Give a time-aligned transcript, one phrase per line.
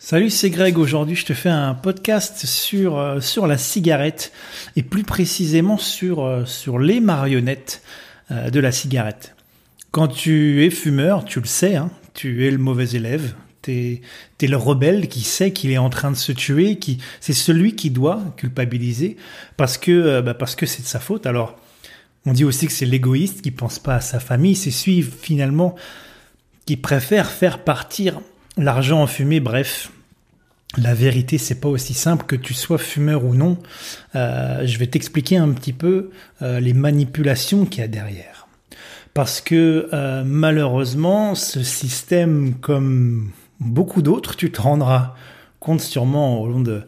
[0.00, 0.78] Salut, c'est Greg.
[0.78, 4.32] Aujourd'hui, je te fais un podcast sur, euh, sur la cigarette
[4.76, 7.82] et plus précisément sur, euh, sur les marionnettes
[8.30, 9.34] euh, de la cigarette.
[9.90, 13.34] Quand tu es fumeur, tu le sais, hein, tu es le mauvais élève.
[13.60, 14.00] T'es
[14.40, 17.74] es le rebelle qui sait qu'il est en train de se tuer, qui c'est celui
[17.74, 19.16] qui doit culpabiliser
[19.56, 21.26] parce que bah parce que c'est de sa faute.
[21.26, 21.58] Alors,
[22.24, 25.74] on dit aussi que c'est l'égoïste qui pense pas à sa famille, c'est celui finalement
[26.66, 28.20] qui préfère faire partir
[28.58, 29.90] l'argent en fumée, bref.
[30.76, 33.56] La vérité, c'est pas aussi simple que tu sois fumeur ou non.
[34.14, 36.10] Euh, je vais t'expliquer un petit peu
[36.42, 38.48] euh, les manipulations qu'il y a derrière.
[39.14, 43.30] Parce que euh, malheureusement, ce système, comme
[43.60, 45.14] beaucoup d'autres, tu te rendras
[45.58, 46.82] compte sûrement au long de,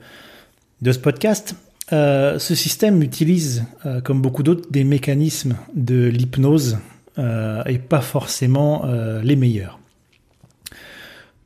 [0.83, 1.56] de ce podcast,
[1.91, 3.64] ce système utilise,
[4.05, 6.78] comme beaucoup d'autres, des mécanismes de l'hypnose
[7.19, 8.84] et pas forcément
[9.25, 9.80] les meilleurs.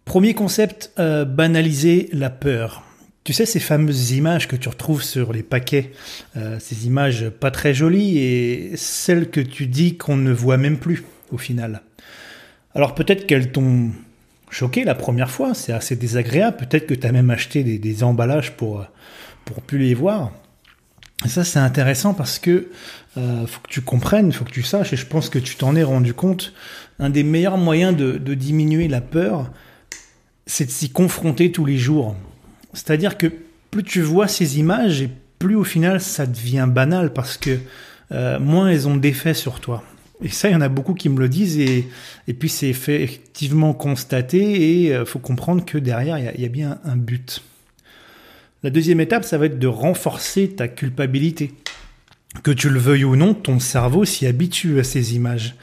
[0.05, 2.83] Premier concept, euh, banaliser la peur.
[3.25, 5.93] Tu sais, ces fameuses images que tu retrouves sur les paquets,
[6.37, 10.77] euh, ces images pas très jolies et celles que tu dis qu'on ne voit même
[10.77, 11.81] plus au final.
[12.75, 13.93] Alors peut-être qu'elles t'ont
[14.51, 18.53] choqué la première fois, c'est assez désagréable, peut-être que tu as même acheté des, emballages
[18.53, 18.85] pour,
[19.47, 20.33] pour plus les voir.
[21.27, 22.69] Ça c'est intéressant parce que
[23.17, 25.75] euh, faut que tu comprennes, faut que tu saches, et je pense que tu t'en
[25.77, 26.53] es rendu compte,
[26.99, 29.51] un des meilleurs moyens de diminuer la peur,
[30.47, 32.17] c'est de s'y confronter tous les jours.
[32.73, 33.33] C'est-à-dire que
[33.71, 37.59] plus tu vois ces images et plus au final ça devient banal parce que
[38.13, 39.83] euh, moins elles ont d'effet sur toi.
[40.23, 41.89] Et ça, il y en a beaucoup qui me le disent et,
[42.29, 46.49] et puis c'est effectivement constaté et il euh, faut comprendre que derrière, il y, a,
[46.49, 47.43] bien un but.
[48.63, 51.53] La deuxième étape, ça va être de renforcer ta culpabilité.
[52.43, 55.55] Que tu le veuilles ou non, ton cerveau s'y habitue à ces images.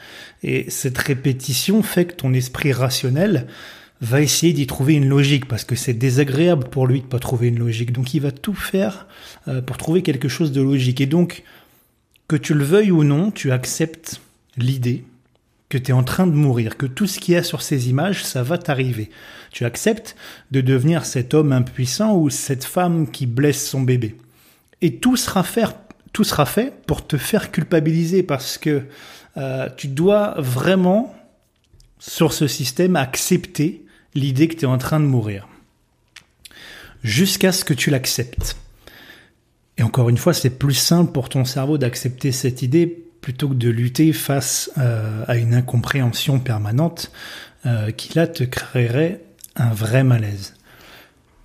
[0.42, 3.46] Et cette répétition fait que ton esprit rationnel
[4.02, 7.48] va essayer d'y trouver une logique parce que c'est désagréable pour lui de pas trouver
[7.48, 7.92] une logique.
[7.92, 9.06] Donc il va tout faire
[9.46, 11.00] euh, pour trouver quelque chose de logique.
[11.00, 11.44] Et donc,
[12.26, 14.20] que tu le veuilles ou non, tu acceptes
[14.56, 15.04] l'idée
[15.68, 17.88] que tu es en train de mourir, que tout ce qu'il y a sur ces
[17.88, 19.08] images, ça va t'arriver.
[19.52, 20.16] Tu acceptes
[20.50, 24.16] de devenir cet homme impuissant ou cette femme qui blesse son bébé.
[24.82, 25.68] Et tout sera fait,
[26.12, 28.82] tout sera fait pour te faire culpabiliser parce que
[29.36, 31.14] euh, tu dois vraiment,
[31.98, 35.48] sur ce système, accepter l'idée que tu es en train de mourir.
[37.02, 38.56] Jusqu'à ce que tu l'acceptes.
[39.78, 42.86] Et encore une fois, c'est plus simple pour ton cerveau d'accepter cette idée
[43.20, 47.10] plutôt que de lutter face euh, à une incompréhension permanente
[47.64, 49.20] euh, qui là te créerait
[49.56, 50.54] un vrai malaise.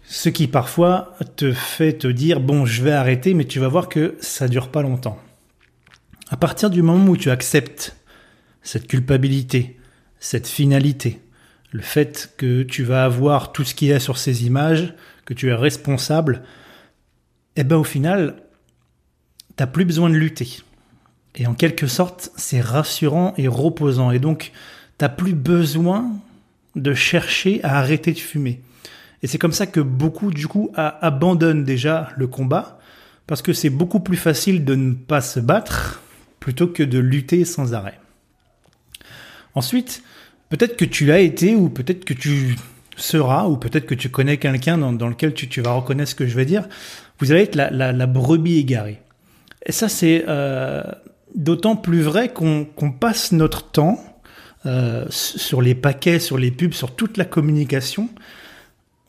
[0.04, 3.90] Ce qui parfois te fait te dire bon je vais arrêter mais tu vas voir
[3.90, 5.20] que ça dure pas longtemps.
[6.30, 7.96] À partir du moment où tu acceptes
[8.64, 9.78] cette culpabilité,
[10.20, 11.22] cette finalité,
[11.72, 14.94] le fait que tu vas avoir tout ce qu'il y a sur ces images,
[15.26, 16.44] que tu es responsable,
[17.56, 18.36] eh ben au final,
[19.56, 20.60] t'as plus besoin de lutter.
[21.36, 24.12] Et en quelque sorte, c'est rassurant et reposant.
[24.12, 24.52] Et donc,
[24.98, 26.10] t'as plus besoin
[26.76, 28.62] de chercher à arrêter de fumer.
[29.22, 32.80] Et c'est comme ça que beaucoup, du coup, abandonnent déjà le combat,
[33.26, 36.02] parce que c'est beaucoup plus facile de ne pas se battre
[36.40, 38.00] plutôt que de lutter sans arrêt.
[39.54, 40.04] Ensuite,
[40.50, 42.56] Peut-être que tu l'as été, ou peut-être que tu
[42.96, 46.36] seras, ou peut-être que tu connais quelqu'un dans, lequel tu, vas reconnaître ce que je
[46.36, 46.68] vais dire.
[47.20, 49.02] Vous allez être la, brebis égarée.
[49.66, 50.84] Et ça, c'est euh,
[51.36, 54.00] d'autant plus vrai qu'on passe notre temps
[54.66, 58.10] euh, sur les paquets, sur les pubs, sur toute la communication.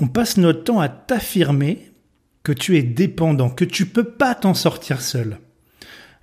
[0.01, 1.91] On passe notre temps à t'affirmer
[2.43, 5.39] que tu es dépendant, que tu peux pas t'en sortir seul.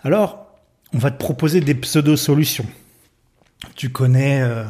[0.04, 0.46] Alors,
[0.94, 2.68] on va te proposer des pseudo-solutions.
[3.76, 4.64] Tu connais euh,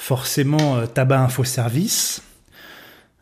[0.00, 2.22] forcément euh, Tabac Info Service.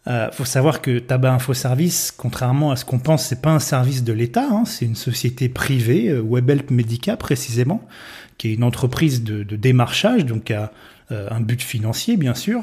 [0.06, 3.58] Euh, faut savoir que Tabac Info Service, contrairement à ce qu'on pense, c'est pas un
[3.58, 7.86] service de l'État, hein, c'est une société privée, euh, WebHelp Medica précisément,
[8.38, 10.72] qui est une entreprise de, démarchage, donc a
[11.10, 12.62] euh, un but financier bien sûr,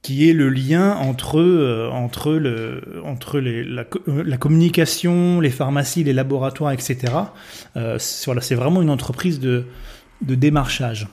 [0.00, 6.96] qui est le lien entre entre le entre la, communication, les pharmacies, les laboratoires, etc.
[7.98, 9.66] c'est vraiment une entreprise de
[10.22, 11.06] de démarchage.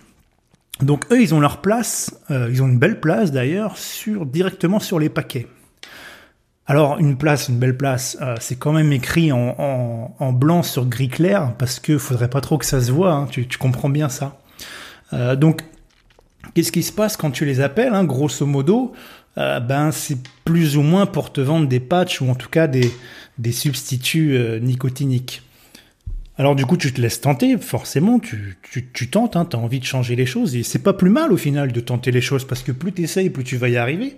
[0.82, 4.80] Donc eux, ils ont leur place, euh, ils ont une belle place d'ailleurs, sur directement
[4.80, 5.48] sur les paquets.
[6.68, 11.10] Alors une place, une belle place, euh, c'est quand même écrit en, blanc sur gris
[11.10, 13.12] clair parce que faudrait pas trop que ça se voit.
[13.12, 14.40] Hein, tu, tu, comprends bien ça.
[15.12, 15.64] Euh, donc
[16.54, 18.94] qu'est-ce qui se passe quand tu les appelles hein, Grosso modo,
[19.36, 22.92] ben c'est plus ou moins pour te vendre des patchs ou en tout cas des,
[23.38, 25.44] des substituts nicotiniques.
[26.40, 28.58] Alors du coup, tu te laisses tenter, forcément, tu,
[28.94, 31.34] tu, tentes, hein, tu as envie de changer les choses, et c'est pas plus mal
[31.34, 33.76] au final de tenter les choses, parce que plus tu essayes, plus tu vas y
[33.76, 34.18] arriver.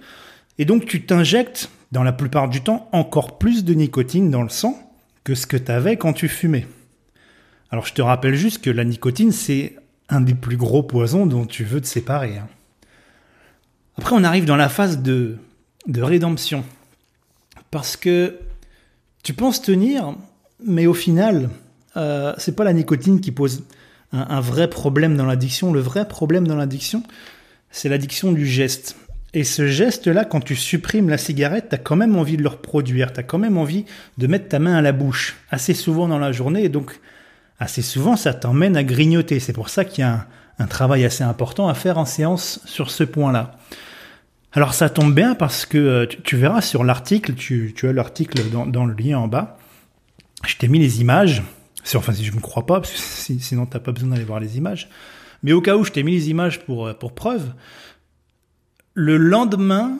[0.59, 4.49] Et donc tu t'injectes dans la plupart du temps, encore plus de nicotine dans le
[4.49, 4.77] sang
[5.23, 6.67] que ce que tu avais quand tu fumais.
[7.71, 9.75] Alors je te rappelle juste que la nicotine, c'est
[10.07, 12.37] un des plus gros poisons dont tu veux te séparer.
[12.37, 12.47] Hein.
[13.97, 15.37] Après, on arrive dans la phase de,
[15.87, 16.63] de rédemption.
[17.71, 18.37] Parce que
[19.23, 20.15] tu penses tenir,
[20.63, 21.49] mais au final,
[21.97, 23.63] euh, c'est pas la nicotine qui pose
[24.13, 25.71] un, vrai problème dans l'addiction.
[25.71, 27.03] Le vrai problème dans l'addiction,
[27.69, 28.97] c'est l'addiction du geste.
[29.33, 32.49] Et ce geste-là, quand tu supprimes la cigarette, tu as quand même envie de le
[32.49, 33.13] reproduire.
[33.13, 33.85] Tu as quand même envie
[34.17, 36.65] de mettre ta main à la bouche assez souvent dans la journée.
[36.65, 36.99] Et donc,
[37.59, 39.39] assez souvent, ça t'emmène à grignoter.
[39.39, 40.27] C'est pour ça qu'il y a
[40.59, 43.57] un, travail assez important à faire en séance sur ce point-là.
[44.51, 48.85] Alors, ça tombe bien parce que euh, tu, verras sur l'article, tu, as l'article dans
[48.85, 49.57] le lien en bas.
[50.45, 51.41] Je t'ai mis les images
[51.95, 54.39] Enfin, si je ne me crois pas, parce que sinon t'as pas besoin d'aller voir
[54.39, 54.89] les images.
[55.43, 57.53] Mais au cas où je t'ai mis les images pour, euh, pour preuve,
[58.93, 59.97] le lendemain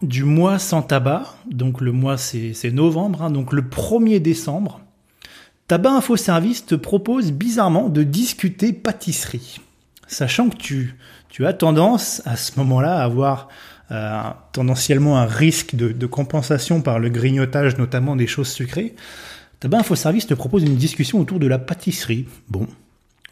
[0.00, 4.80] du mois sans tabac, donc le mois c'est novembre, hein, donc le 1er décembre,
[5.68, 9.60] Tabac Info Service te propose bizarrement de discuter pâtisserie.
[10.06, 10.96] Sachant que tu,
[11.30, 13.48] tu as tendance à ce moment-là à avoir
[13.90, 14.20] euh,
[14.52, 18.94] tendanciellement un risque de, de compensation par le grignotage, notamment des choses sucrées.
[19.62, 22.26] Tabac Info Service te propose une discussion autour de la pâtisserie.
[22.48, 22.66] Bon,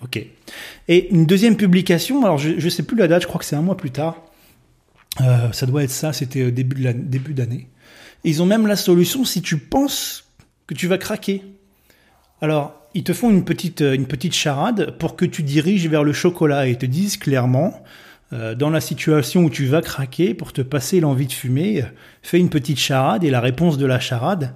[0.01, 0.25] ok.
[0.87, 3.57] Et une deuxième publication, alors je ne sais plus la date, je crois que c'est
[3.57, 4.23] un mois plus tard.
[5.21, 7.67] Euh, ça doit être ça, c'était début de début d'année.
[8.23, 10.31] Ils ont même la solution si tu penses
[10.69, 11.43] que tu vas craquer.
[12.41, 16.13] Alors, ils te font une petite, une petite charade pour que tu diriges vers le
[16.13, 17.83] chocolat et te disent clairement,
[18.33, 21.83] euh, dans la situation où tu vas craquer, pour te passer l'envie de fumer,
[22.23, 24.55] fais une petite charade et la réponse de la charade,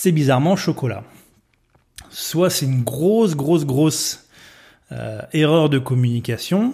[0.00, 1.02] c'est bizarrement chocolat.
[2.08, 4.28] Soit c'est une grosse, grosse, grosse
[4.92, 6.72] euh, erreur de communication.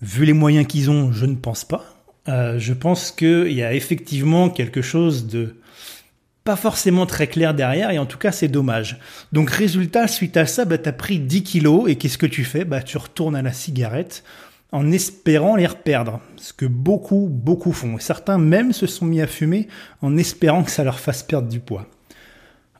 [0.00, 1.84] Vu les moyens qu'ils ont, je ne pense pas.
[2.28, 5.56] Euh, je pense qu'il y a effectivement quelque chose de
[6.42, 8.98] pas forcément très clair derrière, et en tout cas c'est dommage.
[9.32, 12.44] Donc résultat, suite à ça, bah, tu as pris 10 kilos, et qu'est-ce que tu
[12.44, 12.64] fais?
[12.64, 14.24] Bah, Tu retournes à la cigarette
[14.72, 16.20] en espérant les reperdre.
[16.36, 17.98] Ce que beaucoup, beaucoup font.
[17.98, 19.68] Certains même se sont mis à fumer
[20.00, 21.86] en espérant que ça leur fasse perdre du poids.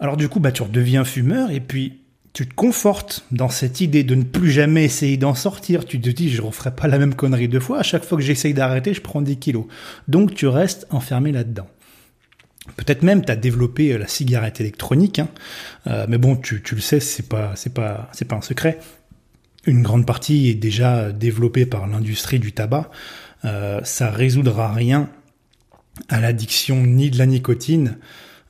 [0.00, 2.00] Alors du coup, bah, tu redeviens fumeur et puis
[2.32, 5.87] tu te confortes dans cette idée de ne plus jamais essayer d'en sortir.
[5.87, 7.78] Tu te dis, je referai pas la même connerie deux fois.
[7.78, 9.64] À chaque fois que j'essaye d'arrêter, je prends des kilos.
[10.06, 11.66] Donc tu restes enfermé là-dedans.
[12.76, 15.28] Peut-être même tu as développé euh, la cigarette électronique, hein.
[15.87, 18.81] euh, mais bon, tu, le sais, c'est pas, c'est pas, c'est pas un secret.
[19.66, 22.90] Une grande partie est déjà développée par l'industrie du tabac.
[23.44, 25.08] Euh, ça résoudra rien
[26.08, 27.96] à l'addiction ni de la nicotine,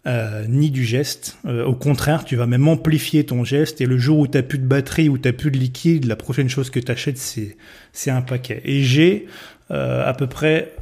[0.06, 1.36] euh, ni du geste.
[1.46, 4.58] Euh, au contraire, tu vas même amplifier ton geste et le jour où tu plus
[4.58, 8.22] de batterie, où tu plus de liquide, la prochaine chose que tu achètes, c'est, un
[8.22, 8.60] paquet.
[8.64, 9.26] Et j'ai
[9.72, 10.72] euh, à peu près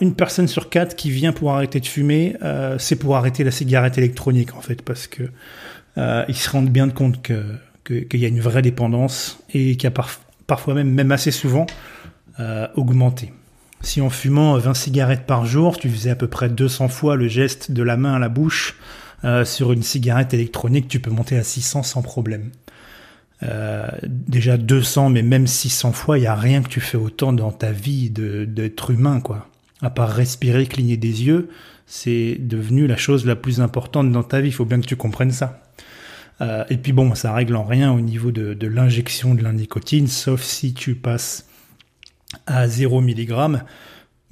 [0.00, 2.36] une personne sur quatre qui vient pour arrêter de fumer,
[2.78, 5.24] c'est pour arrêter la cigarette électronique en fait, parce que
[5.98, 7.42] ils se rendent bien compte que,
[7.84, 9.92] qu'il y a une vraie dépendance et qui a
[10.46, 11.66] parfois même, même assez souvent
[12.74, 13.30] augmenté.
[13.82, 17.28] Si en fumant 20 cigarettes par jour, tu faisais à peu près 200 fois le
[17.28, 18.76] geste de la main à la bouche,
[19.24, 22.50] euh, sur une cigarette électronique, tu peux monter à 600 sans problème.
[23.42, 27.32] Euh, déjà 200, mais même 600 fois, il n'y a rien que tu fais autant
[27.32, 29.48] dans ta vie d'être humain, quoi.
[29.82, 31.48] À part respirer, cligner des yeux,
[31.86, 34.48] c'est devenu la chose la plus importante dans ta vie.
[34.48, 35.62] Il faut bien que tu comprennes ça.
[36.42, 39.52] Euh, et puis bon, ça règle en rien au niveau de, de l'injection de la
[39.52, 41.46] nicotine, sauf si tu passes
[42.46, 43.60] à 0 mg,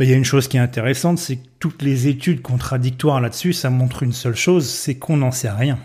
[0.00, 3.52] il y a une chose qui est intéressante, c'est que toutes les études contradictoires là-dessus,
[3.52, 5.78] ça montre une seule chose, c'est qu'on n'en sait rien.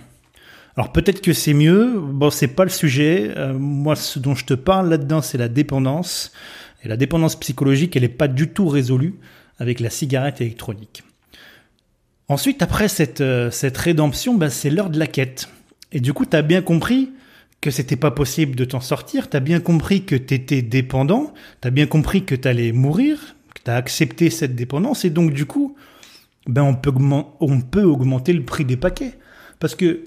[0.76, 4.46] Alors peut-être que c'est mieux, bon c'est pas le sujet, euh, moi ce dont je
[4.46, 6.32] te parle là-dedans c'est la dépendance,
[6.84, 9.16] et la dépendance psychologique elle n'est pas du tout résolue
[9.60, 11.04] avec la cigarette électronique.
[12.28, 15.50] Ensuite après cette, euh, cette rédemption, bah, c'est l'heure de la quête.
[15.92, 17.12] Et du coup tu as bien compris
[17.64, 21.88] que c'était pas possible de t'en sortir, t'as bien compris que t'étais dépendant, t'as bien
[21.88, 25.78] compris que t'allais mourir, que t'as accepté cette dépendance, et donc du coup,
[26.46, 29.18] ben on peut, augmenter le prix des paquets.
[29.60, 30.04] Parce que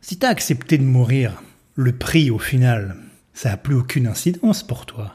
[0.00, 1.44] si t'as accepté de mourir,
[1.76, 2.96] le prix au final,
[3.34, 5.12] ça a plus aucune incidence pour toi.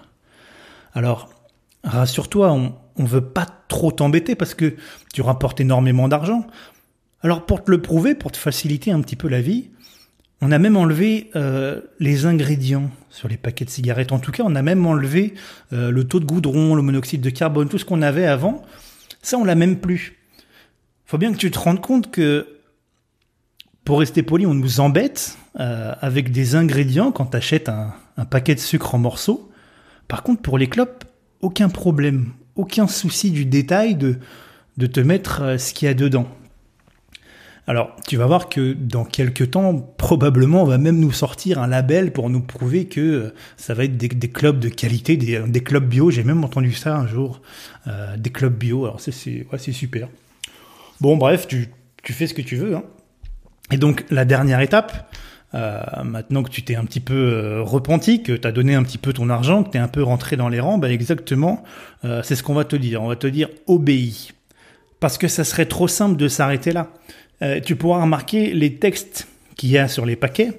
[0.94, 1.30] Alors,
[1.84, 4.78] rassure-toi, on, on veut pas trop t'embêter parce que
[5.14, 6.48] tu rapportes énormément d'argent.
[7.22, 9.72] Alors pour te le prouver, pour te faciliter un petit peu la vie,
[10.44, 14.12] on a même enlevé euh, les ingrédients sur les paquets de cigarettes.
[14.12, 15.36] En tout cas, on a même enlevé
[15.72, 18.62] euh, le taux de goudron, le monoxyde de carbone, tout ce qu'on avait avant.
[19.22, 20.18] Ça, on l'a même plus.
[21.06, 22.60] Faut bien que tu te rendes compte que,
[23.86, 28.26] pour rester poli, on nous embête euh, avec des ingrédients quand tu achètes un, un
[28.26, 29.50] paquet de sucre en morceaux.
[30.10, 31.06] Par contre, pour les clopes,
[31.40, 34.18] aucun problème, aucun souci du détail de
[34.78, 36.28] de te mettre ce qu'il y a dedans.
[37.66, 41.68] Alors, tu vas voir que dans quelques temps, probablement, on va même nous sortir un
[41.68, 45.88] label pour nous prouver que euh, ça va être des, clubs de qualité, des, clubs
[45.88, 46.12] bio.
[46.12, 47.42] J'ai même entendu ça un jour,
[47.88, 48.84] euh, des clubs bio.
[48.84, 50.10] Alors, c'est super.
[51.00, 51.70] Bon, bref, tu,
[52.04, 52.76] fais ce que tu veux.
[52.76, 52.84] Hein.
[53.72, 55.16] Et donc, la dernière étape,
[55.54, 58.98] euh, maintenant que tu t'es un petit peu repenti, que tu as donné un petit
[58.98, 61.64] peu ton argent, que tu es un peu rentré dans les rangs, bah exactement,
[62.24, 63.02] c'est ce qu'on va te dire.
[63.02, 64.34] On va te dire obéis.
[65.00, 66.90] Parce que ça serait trop simple de s'arrêter là.
[67.44, 70.52] Euh, tu pourras remarquer les textes qu'il y a sur les paquets,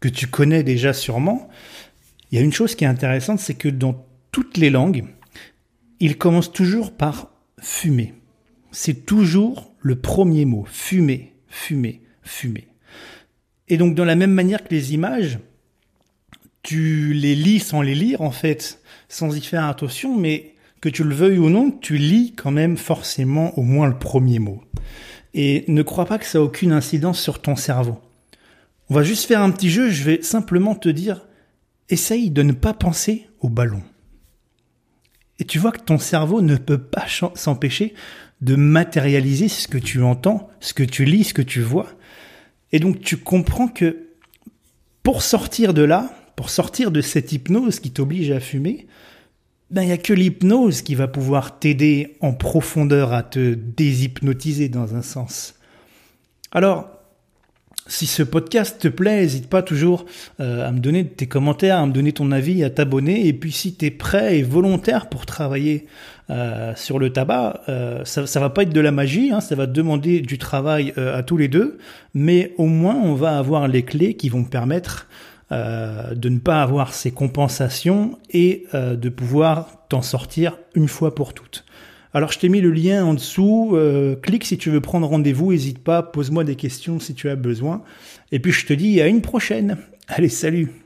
[0.00, 1.48] que tu connais déjà sûrement.
[2.30, 5.04] Il y a une chose qui est intéressante, c'est que dans toutes les langues,
[6.00, 7.30] ils commencent toujours par
[7.60, 8.14] fumer.
[8.72, 12.66] C'est toujours le premier mot, fumer, fumer, fumer.
[13.68, 15.38] Et donc, dans la même manière que les images,
[16.62, 21.04] tu les lis sans les lire, en fait, sans y faire attention, mais que tu
[21.04, 24.62] le veuilles ou non, tu lis quand même forcément au moins le premier mot.
[25.34, 27.98] Et ne crois pas que ça a aucune incidence sur ton cerveau.
[28.90, 31.26] On va juste faire un petit jeu, je vais simplement te dire,
[31.88, 33.82] essaye de ne pas penser au ballon.
[35.38, 37.94] Et tu vois que ton cerveau ne peut pas s'empêcher
[38.42, 41.88] de matérialiser ce que tu entends, ce que tu lis, ce que tu vois.
[42.72, 44.08] Et donc tu comprends que
[45.02, 48.86] pour sortir de là, pour sortir de cette hypnose qui t'oblige à fumer,
[49.72, 54.68] ben, il n'y a que l'hypnose qui va pouvoir t'aider en profondeur à te déshypnotiser
[54.68, 55.54] dans un sens.
[56.52, 56.90] Alors,
[57.86, 60.04] si ce podcast te plaît, n'hésite pas toujours
[60.40, 63.26] euh, à me donner tes commentaires, à me donner ton avis, à t'abonner.
[63.26, 65.86] Et puis si tu es prêt et volontaire pour travailler
[66.28, 69.54] euh, sur le tabac, euh, ça, ça va pas être de la magie, hein, ça
[69.54, 71.78] va demander du travail à tous les deux,
[72.14, 75.08] mais au moins on va avoir les clés qui vont permettre
[75.52, 81.14] euh, de ne pas avoir ces compensations et euh, de pouvoir t'en sortir une fois
[81.14, 81.66] pour toutes.
[82.14, 85.52] Alors je t'ai mis le lien en dessous, euh, clique si tu veux prendre rendez-vous,
[85.52, 87.82] n'hésite pas, pose-moi des questions si tu as besoin.
[88.30, 89.76] Et puis je te dis à une prochaine.
[90.08, 90.81] Allez, salut